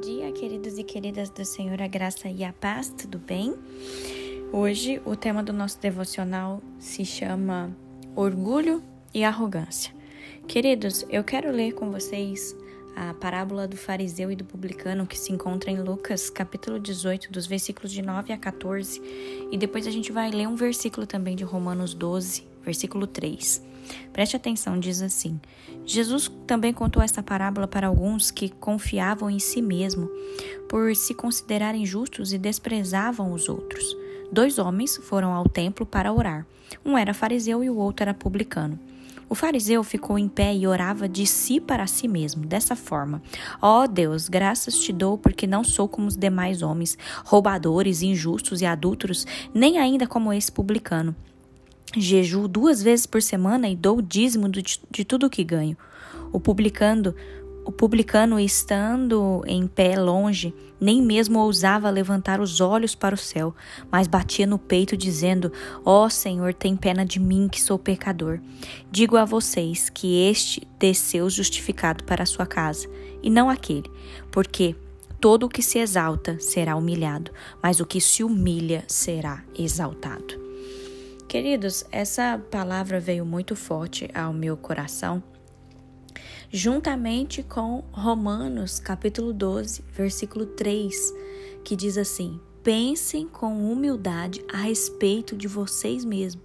dia, 0.00 0.32
queridos 0.32 0.78
e 0.78 0.82
queridas 0.82 1.28
do 1.28 1.44
Senhor, 1.44 1.82
a 1.82 1.86
graça 1.86 2.26
e 2.26 2.42
a 2.42 2.54
paz, 2.54 2.88
tudo 2.88 3.18
bem? 3.18 3.54
Hoje 4.50 5.00
o 5.04 5.14
tema 5.14 5.42
do 5.42 5.52
nosso 5.52 5.78
devocional 5.78 6.62
se 6.78 7.04
chama 7.04 7.76
Orgulho 8.16 8.82
e 9.12 9.22
Arrogância. 9.22 9.92
Queridos, 10.48 11.04
eu 11.10 11.22
quero 11.22 11.52
ler 11.52 11.74
com 11.74 11.90
vocês 11.90 12.56
a 12.96 13.14
parábola 13.14 13.66
do 13.66 13.76
fariseu 13.76 14.30
e 14.30 14.36
do 14.36 14.44
publicano 14.44 15.06
que 15.06 15.18
se 15.18 15.32
encontra 15.32 15.70
em 15.70 15.80
Lucas, 15.80 16.30
capítulo 16.30 16.78
18, 16.78 17.30
dos 17.30 17.46
versículos 17.46 17.92
de 17.92 18.02
9 18.02 18.32
a 18.32 18.38
14, 18.38 19.00
e 19.50 19.56
depois 19.56 19.86
a 19.86 19.90
gente 19.90 20.12
vai 20.12 20.30
ler 20.30 20.46
um 20.46 20.56
versículo 20.56 21.06
também 21.06 21.36
de 21.36 21.44
Romanos 21.44 21.94
12, 21.94 22.46
versículo 22.62 23.06
3. 23.06 23.62
Preste 24.12 24.36
atenção, 24.36 24.78
diz 24.78 25.02
assim: 25.02 25.40
Jesus 25.84 26.30
também 26.46 26.72
contou 26.72 27.02
esta 27.02 27.22
parábola 27.22 27.66
para 27.66 27.86
alguns 27.86 28.30
que 28.30 28.48
confiavam 28.48 29.30
em 29.30 29.38
si 29.38 29.60
mesmo, 29.60 30.10
por 30.68 30.94
se 30.94 31.14
considerarem 31.14 31.84
justos 31.84 32.32
e 32.32 32.38
desprezavam 32.38 33.32
os 33.32 33.48
outros. 33.48 33.96
Dois 34.32 34.58
homens 34.58 34.96
foram 34.96 35.32
ao 35.32 35.48
templo 35.48 35.84
para 35.84 36.12
orar. 36.12 36.46
Um 36.84 36.96
era 36.96 37.12
fariseu 37.12 37.64
e 37.64 37.70
o 37.70 37.76
outro 37.76 38.04
era 38.04 38.14
publicano. 38.14 38.78
O 39.30 39.34
fariseu 39.36 39.84
ficou 39.84 40.18
em 40.18 40.28
pé 40.28 40.52
e 40.52 40.66
orava 40.66 41.08
de 41.08 41.24
si 41.24 41.60
para 41.60 41.86
si 41.86 42.08
mesmo, 42.08 42.44
dessa 42.44 42.74
forma: 42.74 43.22
Ó 43.62 43.84
oh 43.84 43.86
Deus, 43.86 44.28
graças 44.28 44.76
te 44.76 44.92
dou 44.92 45.16
porque 45.16 45.46
não 45.46 45.62
sou 45.62 45.88
como 45.88 46.08
os 46.08 46.16
demais 46.16 46.62
homens, 46.62 46.98
roubadores, 47.24 48.02
injustos 48.02 48.60
e 48.60 48.66
adúlteros, 48.66 49.24
nem 49.54 49.78
ainda 49.78 50.04
como 50.04 50.32
esse 50.32 50.50
publicano. 50.50 51.14
Jejuo 51.96 52.48
duas 52.48 52.82
vezes 52.82 53.06
por 53.06 53.22
semana 53.22 53.68
e 53.68 53.76
dou 53.76 54.02
dízimo 54.02 54.48
de, 54.48 55.04
tudo 55.04 55.26
o 55.26 55.30
que 55.30 55.44
ganho. 55.44 55.76
O 56.32 56.40
publicano, 56.40 57.14
o 57.70 57.72
publicano, 57.72 58.40
estando 58.40 59.44
em 59.46 59.64
pé 59.64 59.96
longe, 59.96 60.52
nem 60.80 61.00
mesmo 61.00 61.38
ousava 61.38 61.88
levantar 61.88 62.40
os 62.40 62.60
olhos 62.60 62.96
para 62.96 63.14
o 63.14 63.18
céu, 63.18 63.54
mas 63.92 64.08
batia 64.08 64.44
no 64.44 64.58
peito, 64.58 64.96
dizendo: 64.96 65.52
Ó 65.84 66.04
oh, 66.04 66.10
Senhor, 66.10 66.52
tem 66.52 66.74
pena 66.74 67.06
de 67.06 67.20
mim, 67.20 67.48
que 67.48 67.62
sou 67.62 67.78
pecador. 67.78 68.40
Digo 68.90 69.16
a 69.16 69.24
vocês 69.24 69.88
que 69.88 70.28
este 70.28 70.66
desceu 70.80 71.30
justificado 71.30 72.02
para 72.02 72.24
a 72.24 72.26
sua 72.26 72.44
casa, 72.44 72.88
e 73.22 73.30
não 73.30 73.48
aquele, 73.48 73.88
porque 74.32 74.74
todo 75.20 75.46
o 75.46 75.48
que 75.48 75.62
se 75.62 75.78
exalta 75.78 76.40
será 76.40 76.74
humilhado, 76.74 77.30
mas 77.62 77.78
o 77.78 77.86
que 77.86 78.00
se 78.00 78.24
humilha 78.24 78.82
será 78.88 79.44
exaltado. 79.56 80.40
Queridos, 81.28 81.84
essa 81.92 82.42
palavra 82.50 82.98
veio 82.98 83.24
muito 83.24 83.54
forte 83.54 84.10
ao 84.12 84.32
meu 84.32 84.56
coração, 84.56 85.22
juntamente 86.52 87.42
com 87.42 87.84
Romanos, 87.92 88.80
capítulo 88.80 89.32
12, 89.32 89.84
versículo 89.92 90.46
3, 90.46 91.14
que 91.62 91.76
diz 91.76 91.96
assim: 91.96 92.40
Pensem 92.62 93.28
com 93.28 93.70
humildade 93.70 94.44
a 94.52 94.56
respeito 94.58 95.36
de 95.36 95.46
vocês 95.46 96.04
mesmos, 96.04 96.44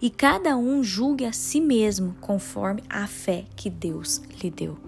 e 0.00 0.10
cada 0.10 0.56
um 0.56 0.82
julgue 0.82 1.24
a 1.24 1.32
si 1.32 1.60
mesmo 1.60 2.14
conforme 2.20 2.82
a 2.88 3.06
fé 3.06 3.46
que 3.56 3.70
Deus 3.70 4.20
lhe 4.42 4.50
deu. 4.50 4.78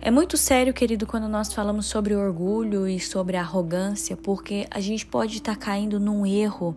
É 0.00 0.10
muito 0.10 0.36
sério, 0.36 0.72
querido, 0.72 1.06
quando 1.06 1.28
nós 1.28 1.52
falamos 1.52 1.86
sobre 1.86 2.14
orgulho 2.14 2.88
e 2.88 2.98
sobre 2.98 3.36
arrogância, 3.36 4.16
porque 4.16 4.66
a 4.70 4.80
gente 4.80 5.04
pode 5.04 5.36
estar 5.36 5.56
caindo 5.56 6.00
num 6.00 6.24
erro 6.24 6.76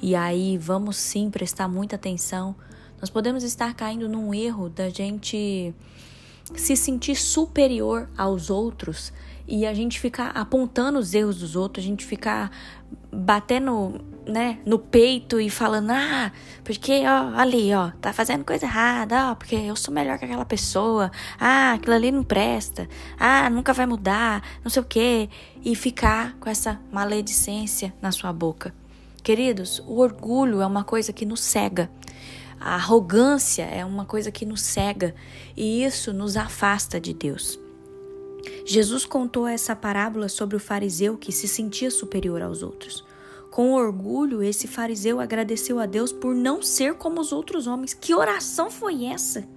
e 0.00 0.14
aí 0.14 0.56
vamos 0.56 0.96
sim 0.96 1.30
prestar 1.30 1.68
muita 1.68 1.96
atenção. 1.96 2.54
Nós 3.00 3.08
podemos 3.08 3.42
estar 3.42 3.74
caindo 3.74 4.08
num 4.08 4.34
erro 4.34 4.68
da 4.68 4.90
gente 4.90 5.74
se 6.54 6.76
sentir 6.76 7.16
superior 7.16 8.08
aos 8.16 8.50
outros 8.50 9.12
e 9.48 9.66
a 9.66 9.72
gente 9.72 9.98
ficar 9.98 10.28
apontando 10.28 10.98
os 10.98 11.14
erros 11.14 11.38
dos 11.38 11.56
outros, 11.56 11.84
a 11.84 11.88
gente 11.88 12.04
ficar 12.04 12.50
batendo, 13.10 14.00
né, 14.26 14.58
no 14.66 14.78
peito 14.78 15.40
e 15.40 15.48
falando: 15.48 15.90
"Ah, 15.90 16.30
porque 16.62 17.02
ó, 17.06 17.34
ali, 17.36 17.72
ó, 17.72 17.90
tá 18.00 18.12
fazendo 18.12 18.44
coisa 18.44 18.66
errada, 18.66 19.30
ó, 19.30 19.34
porque 19.34 19.56
eu 19.56 19.74
sou 19.74 19.92
melhor 19.92 20.18
que 20.18 20.24
aquela 20.26 20.44
pessoa. 20.44 21.10
Ah, 21.38 21.72
aquilo 21.72 21.94
ali 21.94 22.12
não 22.12 22.22
presta. 22.22 22.88
Ah, 23.18 23.48
nunca 23.48 23.72
vai 23.72 23.86
mudar, 23.86 24.42
não 24.62 24.70
sei 24.70 24.82
o 24.82 24.84
quê", 24.84 25.28
e 25.64 25.74
ficar 25.74 26.36
com 26.38 26.48
essa 26.50 26.80
maledicência 26.92 27.94
na 28.00 28.12
sua 28.12 28.32
boca. 28.32 28.74
Queridos, 29.22 29.82
o 29.86 29.98
orgulho 29.98 30.60
é 30.60 30.66
uma 30.66 30.84
coisa 30.84 31.12
que 31.12 31.26
nos 31.26 31.40
cega. 31.40 31.90
A 32.60 32.74
arrogância 32.74 33.62
é 33.62 33.82
uma 33.86 34.04
coisa 34.04 34.30
que 34.30 34.44
nos 34.44 34.60
cega 34.60 35.14
e 35.56 35.82
isso 35.82 36.12
nos 36.12 36.36
afasta 36.36 37.00
de 37.00 37.14
Deus. 37.14 37.58
Jesus 38.66 39.06
contou 39.06 39.46
essa 39.48 39.74
parábola 39.74 40.28
sobre 40.28 40.56
o 40.56 40.60
fariseu 40.60 41.16
que 41.16 41.32
se 41.32 41.48
sentia 41.48 41.90
superior 41.90 42.42
aos 42.42 42.62
outros. 42.62 43.02
Com 43.50 43.72
orgulho, 43.72 44.42
esse 44.42 44.68
fariseu 44.68 45.18
agradeceu 45.18 45.80
a 45.80 45.86
Deus 45.86 46.12
por 46.12 46.34
não 46.34 46.62
ser 46.62 46.94
como 46.94 47.20
os 47.20 47.32
outros 47.32 47.66
homens. 47.66 47.94
Que 47.94 48.14
oração 48.14 48.70
foi 48.70 49.06
essa? 49.06 49.48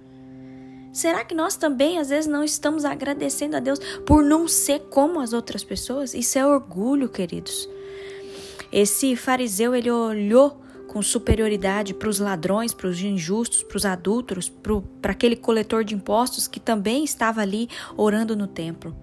Será 0.90 1.24
que 1.24 1.34
nós 1.34 1.56
também 1.56 1.98
às 1.98 2.08
vezes 2.08 2.26
não 2.26 2.42
estamos 2.42 2.84
agradecendo 2.84 3.56
a 3.56 3.60
Deus 3.60 3.78
por 4.06 4.22
não 4.22 4.48
ser 4.48 4.80
como 4.88 5.20
as 5.20 5.32
outras 5.32 5.62
pessoas? 5.62 6.14
Isso 6.14 6.38
é 6.38 6.46
orgulho, 6.46 7.08
queridos. 7.08 7.68
Esse 8.72 9.14
fariseu 9.14 9.74
ele 9.74 9.90
olhou 9.90 10.63
com 10.94 11.02
superioridade 11.02 11.92
para 11.92 12.08
os 12.08 12.20
ladrões, 12.20 12.72
para 12.72 12.86
os 12.86 13.02
injustos, 13.02 13.64
para 13.64 13.76
os 13.76 13.84
adúlteros, 13.84 14.48
para 15.02 15.10
aquele 15.10 15.34
coletor 15.34 15.82
de 15.82 15.92
impostos 15.92 16.46
que 16.46 16.60
também 16.60 17.02
estava 17.02 17.40
ali 17.40 17.68
orando 17.96 18.36
no 18.36 18.46
templo. 18.46 18.94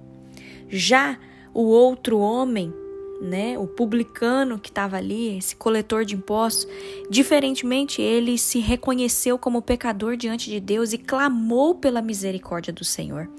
Já 0.69 1.19
o 1.53 1.63
outro 1.63 2.17
homem, 2.17 2.73
né, 3.21 3.59
o 3.59 3.67
publicano 3.67 4.57
que 4.57 4.69
estava 4.69 4.95
ali, 4.95 5.37
esse 5.37 5.53
coletor 5.53 6.05
de 6.05 6.15
impostos, 6.15 6.65
diferentemente 7.09 8.01
ele 8.01 8.37
se 8.37 8.59
reconheceu 8.59 9.37
como 9.37 9.61
pecador 9.61 10.15
diante 10.15 10.49
de 10.49 10.61
Deus 10.61 10.93
e 10.93 10.97
clamou 10.97 11.75
pela 11.75 12.01
misericórdia 12.01 12.71
do 12.71 12.85
Senhor. 12.85 13.29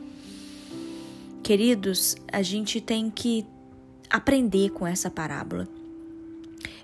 Queridos, 1.42 2.16
a 2.30 2.42
gente 2.42 2.82
tem 2.82 3.08
que 3.08 3.46
aprender 4.10 4.68
com 4.72 4.86
essa 4.86 5.10
parábola. 5.10 5.66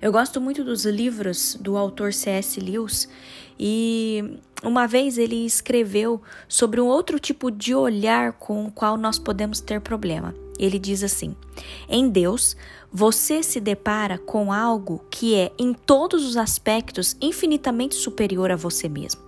Eu 0.00 0.12
gosto 0.12 0.40
muito 0.40 0.62
dos 0.62 0.84
livros 0.84 1.56
do 1.60 1.76
autor 1.76 2.12
C.S. 2.12 2.60
Lewis 2.60 3.08
e 3.58 4.38
uma 4.62 4.86
vez 4.86 5.18
ele 5.18 5.44
escreveu 5.44 6.22
sobre 6.48 6.80
um 6.80 6.86
outro 6.86 7.18
tipo 7.18 7.50
de 7.50 7.74
olhar 7.74 8.32
com 8.34 8.66
o 8.66 8.70
qual 8.70 8.96
nós 8.96 9.18
podemos 9.18 9.60
ter 9.60 9.80
problema. 9.80 10.34
Ele 10.58 10.78
diz 10.78 11.02
assim: 11.02 11.34
Em 11.88 12.08
Deus, 12.08 12.56
você 12.92 13.42
se 13.42 13.60
depara 13.60 14.18
com 14.18 14.52
algo 14.52 15.04
que 15.10 15.34
é, 15.34 15.52
em 15.58 15.72
todos 15.72 16.24
os 16.24 16.36
aspectos, 16.36 17.16
infinitamente 17.20 17.94
superior 17.94 18.50
a 18.50 18.56
você 18.56 18.88
mesmo. 18.88 19.20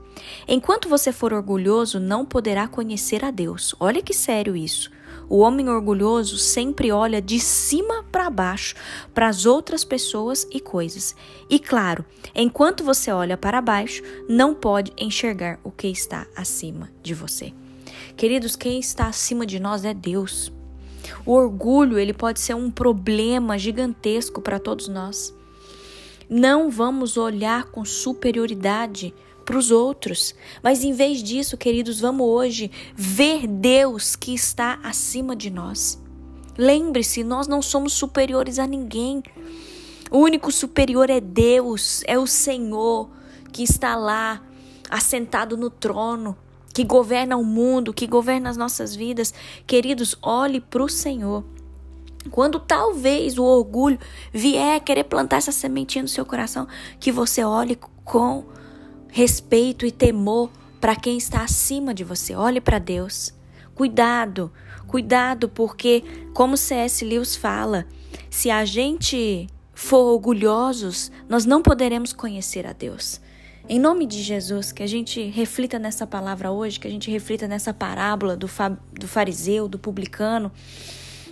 Enquanto 0.46 0.88
você 0.88 1.12
for 1.12 1.32
orgulhoso, 1.32 1.98
não 1.98 2.24
poderá 2.24 2.68
conhecer 2.68 3.24
a 3.24 3.30
Deus. 3.30 3.74
Olha 3.80 4.02
que 4.02 4.12
sério 4.12 4.56
isso. 4.56 4.90
O 5.30 5.38
homem 5.38 5.68
orgulhoso 5.68 6.36
sempre 6.36 6.90
olha 6.90 7.22
de 7.22 7.38
cima 7.38 8.04
para 8.10 8.28
baixo 8.28 8.74
para 9.14 9.28
as 9.28 9.46
outras 9.46 9.84
pessoas 9.84 10.44
e 10.50 10.58
coisas. 10.58 11.14
E 11.48 11.60
claro, 11.60 12.04
enquanto 12.34 12.82
você 12.82 13.12
olha 13.12 13.36
para 13.36 13.60
baixo, 13.60 14.02
não 14.28 14.56
pode 14.56 14.92
enxergar 14.98 15.60
o 15.62 15.70
que 15.70 15.86
está 15.86 16.26
acima 16.34 16.90
de 17.00 17.14
você. 17.14 17.52
Queridos, 18.16 18.56
quem 18.56 18.80
está 18.80 19.06
acima 19.06 19.46
de 19.46 19.60
nós 19.60 19.84
é 19.84 19.94
Deus. 19.94 20.52
O 21.24 21.32
orgulho, 21.32 21.96
ele 21.96 22.12
pode 22.12 22.40
ser 22.40 22.54
um 22.54 22.68
problema 22.68 23.56
gigantesco 23.56 24.42
para 24.42 24.58
todos 24.58 24.88
nós. 24.88 25.32
Não 26.28 26.70
vamos 26.70 27.16
olhar 27.16 27.66
com 27.66 27.84
superioridade 27.84 29.14
para 29.50 29.58
os 29.58 29.72
outros. 29.72 30.32
Mas 30.62 30.84
em 30.84 30.92
vez 30.92 31.20
disso, 31.20 31.56
queridos, 31.56 31.98
vamos 31.98 32.24
hoje 32.24 32.70
ver 32.94 33.48
Deus 33.48 34.14
que 34.14 34.32
está 34.32 34.78
acima 34.84 35.34
de 35.34 35.50
nós. 35.50 36.00
Lembre-se, 36.56 37.24
nós 37.24 37.48
não 37.48 37.60
somos 37.60 37.92
superiores 37.92 38.60
a 38.60 38.66
ninguém. 38.66 39.24
O 40.08 40.18
único 40.18 40.52
superior 40.52 41.10
é 41.10 41.20
Deus, 41.20 42.04
é 42.06 42.16
o 42.16 42.28
Senhor 42.28 43.10
que 43.52 43.64
está 43.64 43.96
lá, 43.96 44.40
assentado 44.88 45.56
no 45.56 45.68
trono, 45.68 46.36
que 46.72 46.84
governa 46.84 47.36
o 47.36 47.44
mundo, 47.44 47.92
que 47.92 48.06
governa 48.06 48.50
as 48.50 48.56
nossas 48.56 48.94
vidas. 48.94 49.34
Queridos, 49.66 50.14
olhe 50.22 50.60
para 50.60 50.84
o 50.84 50.88
Senhor. 50.88 51.44
Quando 52.30 52.60
talvez 52.60 53.36
o 53.36 53.42
orgulho 53.42 53.98
vier 54.32 54.78
querer 54.78 55.04
plantar 55.04 55.38
essa 55.38 55.50
sementinha 55.50 56.02
no 56.02 56.08
seu 56.08 56.24
coração, 56.24 56.68
que 57.00 57.10
você 57.10 57.42
olhe 57.42 57.76
com 58.04 58.44
respeito 59.12 59.84
e 59.84 59.90
temor 59.90 60.50
para 60.80 60.96
quem 60.96 61.18
está 61.18 61.42
acima 61.42 61.92
de 61.92 62.04
você. 62.04 62.34
Olhe 62.34 62.60
para 62.60 62.78
Deus. 62.78 63.32
Cuidado, 63.74 64.52
cuidado, 64.86 65.48
porque, 65.48 66.02
como 66.34 66.56
C.S. 66.56 67.04
Lewis 67.04 67.36
fala, 67.36 67.86
se 68.28 68.50
a 68.50 68.64
gente 68.64 69.46
for 69.74 70.12
orgulhosos, 70.12 71.10
nós 71.28 71.44
não 71.46 71.62
poderemos 71.62 72.12
conhecer 72.12 72.66
a 72.66 72.72
Deus. 72.72 73.20
Em 73.68 73.78
nome 73.78 74.04
de 74.04 74.22
Jesus, 74.22 74.72
que 74.72 74.82
a 74.82 74.86
gente 74.86 75.22
reflita 75.28 75.78
nessa 75.78 76.06
palavra 76.06 76.50
hoje, 76.50 76.80
que 76.80 76.88
a 76.88 76.90
gente 76.90 77.10
reflita 77.10 77.46
nessa 77.46 77.72
parábola 77.72 78.36
do, 78.36 78.48
do 78.92 79.06
fariseu, 79.06 79.68
do 79.68 79.78
publicano, 79.78 80.50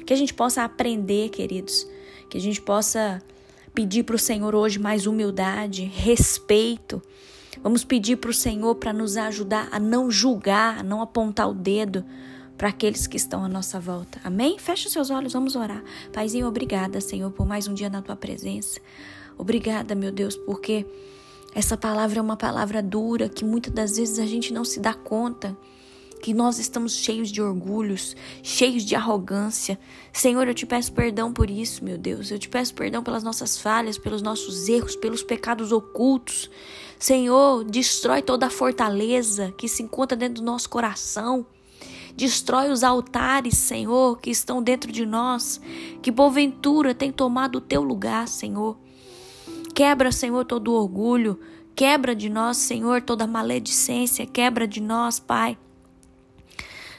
Que 0.06 0.14
a 0.14 0.16
gente 0.16 0.32
possa 0.32 0.62
aprender, 0.62 1.28
queridos, 1.28 1.86
que 2.30 2.38
a 2.38 2.40
gente 2.40 2.62
possa 2.62 3.20
pedir 3.74 4.04
para 4.04 4.16
o 4.16 4.18
Senhor 4.18 4.54
hoje 4.54 4.78
mais 4.78 5.06
humildade, 5.06 5.84
respeito. 5.84 7.02
Vamos 7.62 7.84
pedir 7.84 8.16
para 8.16 8.30
o 8.30 8.34
Senhor 8.34 8.74
para 8.76 8.92
nos 8.92 9.16
ajudar 9.16 9.68
a 9.70 9.80
não 9.80 10.10
julgar, 10.10 10.78
a 10.78 10.82
não 10.82 11.02
apontar 11.02 11.48
o 11.48 11.54
dedo 11.54 12.04
para 12.56 12.68
aqueles 12.68 13.06
que 13.06 13.16
estão 13.16 13.44
à 13.44 13.48
nossa 13.48 13.78
volta. 13.78 14.20
Amém? 14.24 14.58
Feche 14.58 14.86
os 14.86 14.92
seus 14.92 15.10
olhos, 15.10 15.32
vamos 15.32 15.54
orar. 15.54 15.82
Paizinho, 16.12 16.46
obrigada, 16.46 17.00
Senhor, 17.00 17.30
por 17.30 17.46
mais 17.46 17.68
um 17.68 17.74
dia 17.74 17.88
na 17.88 18.02
tua 18.02 18.16
presença. 18.16 18.80
Obrigada, 19.36 19.94
meu 19.94 20.10
Deus, 20.10 20.36
porque 20.36 20.84
essa 21.54 21.76
palavra 21.76 22.18
é 22.18 22.22
uma 22.22 22.36
palavra 22.36 22.82
dura 22.82 23.28
que 23.28 23.44
muitas 23.44 23.72
das 23.72 23.96
vezes 23.96 24.18
a 24.18 24.26
gente 24.26 24.52
não 24.52 24.64
se 24.64 24.80
dá 24.80 24.92
conta 24.92 25.56
que 26.20 26.34
nós 26.34 26.58
estamos 26.58 26.94
cheios 26.96 27.30
de 27.30 27.40
orgulhos, 27.40 28.16
cheios 28.42 28.84
de 28.84 28.94
arrogância. 28.94 29.78
Senhor, 30.12 30.46
eu 30.48 30.54
te 30.54 30.66
peço 30.66 30.92
perdão 30.92 31.32
por 31.32 31.48
isso, 31.48 31.84
meu 31.84 31.96
Deus. 31.96 32.30
Eu 32.30 32.38
te 32.38 32.48
peço 32.48 32.74
perdão 32.74 33.02
pelas 33.02 33.22
nossas 33.22 33.56
falhas, 33.56 33.96
pelos 33.96 34.20
nossos 34.20 34.68
erros, 34.68 34.96
pelos 34.96 35.22
pecados 35.22 35.70
ocultos. 35.72 36.50
Senhor, 36.98 37.64
destrói 37.64 38.22
toda 38.22 38.46
a 38.46 38.50
fortaleza 38.50 39.52
que 39.56 39.68
se 39.68 39.82
encontra 39.82 40.16
dentro 40.16 40.42
do 40.42 40.46
nosso 40.46 40.68
coração. 40.68 41.46
Destrói 42.16 42.70
os 42.70 42.82
altares, 42.82 43.56
Senhor, 43.56 44.18
que 44.18 44.30
estão 44.30 44.60
dentro 44.60 44.90
de 44.90 45.06
nós, 45.06 45.60
que 46.02 46.10
porventura 46.10 46.92
tem 46.92 47.12
tomado 47.12 47.56
o 47.56 47.60
teu 47.60 47.80
lugar, 47.80 48.26
Senhor. 48.26 48.76
Quebra, 49.72 50.10
Senhor, 50.10 50.44
todo 50.44 50.72
orgulho. 50.72 51.38
Quebra 51.76 52.16
de 52.16 52.28
nós, 52.28 52.56
Senhor, 52.56 53.00
toda 53.02 53.28
maledicência. 53.28 54.26
Quebra 54.26 54.66
de 54.66 54.80
nós, 54.80 55.20
Pai, 55.20 55.56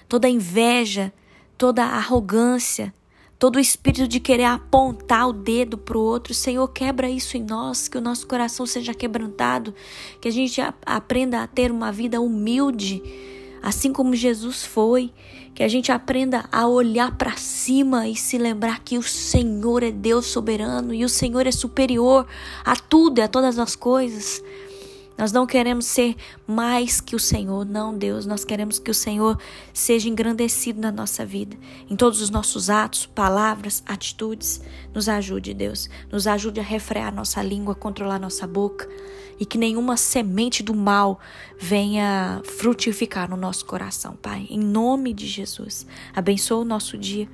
toda 0.07 0.30
inveja, 0.30 1.12
toda 1.57 1.84
arrogância, 1.84 2.94
todo 3.39 3.56
o 3.56 3.59
espírito 3.59 4.07
de 4.07 4.19
querer 4.19 4.44
apontar 4.44 5.30
o 5.30 5.33
dedo 5.33 5.77
para 5.77 5.97
o 5.97 6.01
outro. 6.01 6.33
Senhor, 6.33 6.68
quebra 6.68 7.09
isso 7.09 7.38
em 7.38 7.44
nós, 7.44 7.88
que 7.88 7.97
o 7.97 8.01
nosso 8.01 8.27
coração 8.27 8.65
seja 8.65 8.94
quebrantado, 8.94 9.74
que 10.21 10.27
a 10.27 10.31
gente 10.31 10.62
aprenda 10.86 11.41
a 11.41 11.47
ter 11.47 11.71
uma 11.71 11.91
vida 11.91 12.19
humilde 12.19 13.01
assim 13.62 13.91
como 13.91 14.15
Jesus 14.15 14.65
foi, 14.65 15.12
que 15.53 15.63
a 15.63 15.68
gente 15.68 15.91
aprenda 15.91 16.45
a 16.51 16.68
olhar 16.68 17.18
para 17.18 17.36
cima 17.36 18.07
e 18.07 18.15
se 18.15 18.38
lembrar 18.38 18.80
que 18.80 18.97
o 18.97 19.03
Senhor 19.03 19.83
é 19.83 19.92
Deus 19.92 20.27
soberano 20.27 20.94
e 20.94 21.03
o 21.03 21.09
Senhor 21.09 21.45
é 21.45 21.51
superior 21.51 22.25
a 22.63 22.75
tudo 22.75 23.19
e 23.19 23.21
a 23.21 23.27
todas 23.27 23.59
as 23.59 23.75
coisas. 23.75 24.42
Nós 25.19 25.33
não 25.33 25.45
queremos 25.45 25.83
ser 25.83 26.16
mais 26.48 27.01
que 27.01 27.13
o 27.13 27.19
Senhor, 27.19 27.66
não, 27.66 27.94
Deus. 27.98 28.25
Nós 28.25 28.45
queremos 28.45 28.80
que 28.80 28.89
o 28.89 28.94
Senhor 28.94 29.38
seja 29.74 30.07
engrandecido 30.07 30.80
na 30.80 30.94
nossa 30.94 31.25
vida, 31.25 31.57
em 31.89 31.95
todos 31.98 32.21
os 32.21 32.30
nossos 32.30 32.69
atos, 32.69 33.06
palavras, 33.06 33.83
atitudes. 33.86 34.62
Nos 34.94 35.10
ajude, 35.10 35.54
Deus. 35.54 35.89
Nos 36.10 36.25
ajude 36.25 36.62
a 36.62 36.63
refrear 36.63 37.13
nossa 37.13 37.44
língua, 37.44 37.75
controlar 37.75 38.18
nossa 38.18 38.48
boca 38.48 38.88
e 39.38 39.45
que 39.45 39.57
nenhuma 39.57 39.98
semente 39.98 40.63
do 40.63 40.74
mal 40.74 41.19
venha 41.60 42.42
frutificar 42.45 43.30
no 43.30 43.36
nosso 43.36 43.66
coração, 43.66 44.16
Pai. 44.16 44.48
Em 44.50 44.60
nome 44.60 45.13
de 45.13 45.27
Jesus. 45.27 45.86
Abençoa 46.16 46.60
o 46.60 46.66
nosso 46.66 46.98
dia, 46.98 47.27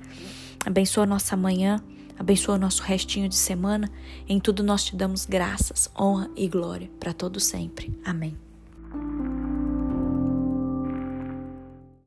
abençoa 0.65 1.03
a 1.03 1.07
nossa 1.07 1.37
manhã. 1.37 1.79
Abençoa 2.17 2.55
o 2.55 2.59
nosso 2.59 2.81
restinho 2.83 3.27
de 3.27 3.35
semana. 3.35 3.91
Em 4.27 4.39
tudo 4.39 4.63
nós 4.63 4.83
te 4.83 4.95
damos 4.95 5.25
graças, 5.25 5.89
honra 5.99 6.29
e 6.35 6.47
glória 6.47 6.89
para 6.99 7.13
todo 7.13 7.39
sempre. 7.39 7.97
Amém. 8.03 8.37